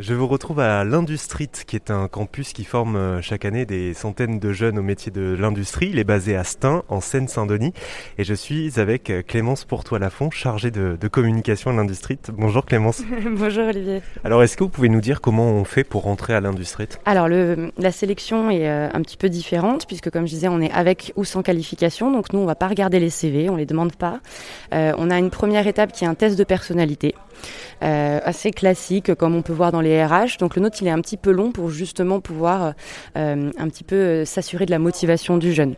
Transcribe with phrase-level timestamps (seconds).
[0.00, 3.92] Je vous retrouve à l'Industrie, qui est un campus qui forme euh, chaque année des
[3.92, 5.90] centaines de jeunes au métier de l'industrie.
[5.92, 7.74] Il est basé à Stein, en Seine-Saint-Denis.
[8.16, 12.18] Et je suis avec euh, Clémence Pourtois-Lafont, chargée de, communication à l'Industrie.
[12.32, 13.02] Bonjour Clémence.
[13.30, 14.00] Bonjour Olivier.
[14.24, 17.28] Alors, est-ce que vous pouvez nous dire comment on fait pour rentrer à l'Industrie Alors,
[17.28, 20.72] le, la sélection est euh, un petit peu différente, puisque comme je disais, on est
[20.72, 22.10] avec ou sans qualification.
[22.10, 24.20] Donc, nous, on va pas regarder les CV, on les demande pas.
[24.72, 27.14] on a une première étape qui est un test de personnalité.
[27.82, 29.89] Euh, assez classique comme on peut voir dans les
[30.38, 32.74] Donc le nôtre il est un petit peu long pour justement pouvoir
[33.16, 35.74] euh, un petit peu euh, s'assurer de la motivation du jeune.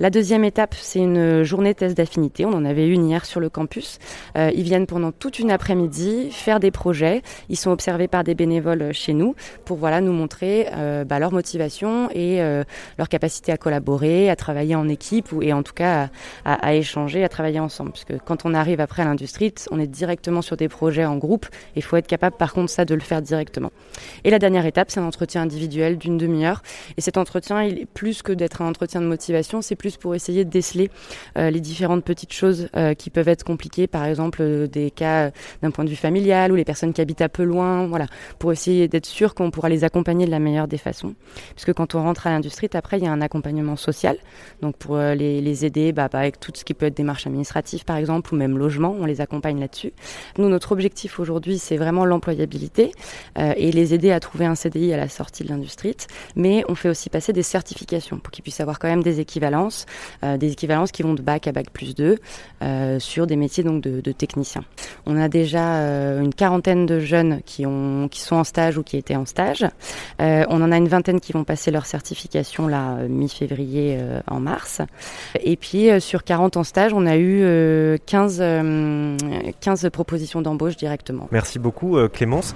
[0.00, 2.44] La deuxième étape c'est une journée test d'affinité.
[2.44, 3.98] On en avait une hier sur le campus.
[4.36, 7.22] ils viennent pendant toute une après-midi faire des projets.
[7.48, 9.34] Ils sont observés par des bénévoles chez nous
[9.64, 10.68] pour voilà nous montrer
[11.06, 12.40] bah, leur motivation et
[12.96, 16.10] leur capacité à collaborer, à travailler en équipe ou, et en tout cas
[16.44, 17.90] à échanger, à travailler ensemble.
[17.90, 21.16] Parce que quand on arrive après à l'industrie, on est directement sur des projets en
[21.16, 21.46] groupe.
[21.76, 23.37] Il faut être capable, par contre, ça, de le faire directement.
[24.24, 26.62] Et la dernière étape, c'est un entretien individuel d'une demi-heure.
[26.96, 30.14] Et cet entretien, il est plus que d'être un entretien de motivation, c'est plus pour
[30.14, 30.90] essayer de déceler
[31.36, 35.30] euh, les différentes petites choses euh, qui peuvent être compliquées, par exemple euh, des cas
[35.62, 38.06] d'un point de vue familial ou les personnes qui habitent un peu loin, voilà,
[38.38, 41.14] pour essayer d'être sûr qu'on pourra les accompagner de la meilleure des façons.
[41.54, 44.16] Puisque quand on rentre à l'industrie, après, il y a un accompagnement social,
[44.62, 47.96] donc pour les, aider bah, bah, avec tout ce qui peut être démarche administrative, par
[47.96, 49.92] exemple, ou même logement, on les accompagne là-dessus.
[50.36, 52.92] Nous, notre objectif aujourd'hui, c'est vraiment l'employabilité
[53.38, 55.96] euh, et les aider à trouver un CDI à la sortie de l'industrie.
[56.36, 59.86] Mais on fait aussi passer des certifications pour qu'ils puissent avoir quand même des équivalences,
[60.24, 62.18] euh, des équivalences qui vont de bac à bac plus 2
[62.62, 64.64] euh, sur des métiers donc de, de techniciens.
[65.06, 65.58] On a déjà
[66.20, 69.64] une quarantaine de jeunes qui, ont, qui sont en stage ou qui étaient en stage.
[70.18, 74.80] on en a une vingtaine qui vont passer leur certification là mi-février en mars.
[75.40, 78.42] Et puis sur 40 en stage, on a eu 15,
[79.60, 81.28] 15 propositions d'embauche directement.
[81.30, 82.54] Merci beaucoup Clémence.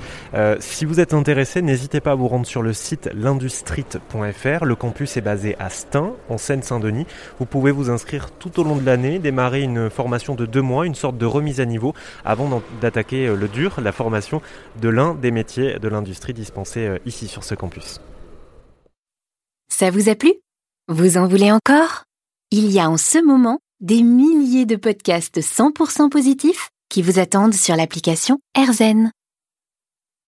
[0.73, 4.65] Si vous êtes intéressé, n'hésitez pas à vous rendre sur le site l'industrie.fr.
[4.65, 7.07] Le campus est basé à Stein, en Seine-Saint-Denis.
[7.39, 10.87] Vous pouvez vous inscrire tout au long de l'année, démarrer une formation de deux mois,
[10.87, 11.95] une sorte de remise à niveau,
[12.25, 14.43] avant d'attaquer euh, le dur, la formation
[14.81, 18.01] de l'un des métiers de l'industrie dispensés ici sur ce campus.
[19.69, 20.33] Ça vous a plu?
[20.89, 22.05] Vous en voulez encore?
[22.51, 27.55] Il y a en ce moment des milliers de podcasts 100% positifs qui vous attendent
[27.55, 29.11] sur l'application AirZen.